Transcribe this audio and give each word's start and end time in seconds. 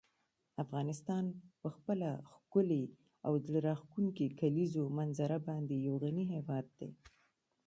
افغانستان 0.63 1.23
په 1.61 1.67
خپله 1.75 2.09
ښکلې 2.33 2.83
او 3.27 3.33
زړه 3.45 3.59
راښکونکې 3.67 4.35
کلیزو 4.39 4.83
منظره 4.97 5.37
باندې 5.47 5.75
یو 5.87 5.95
غني 6.03 6.25
هېواد 6.33 6.65
دی. 6.79 6.91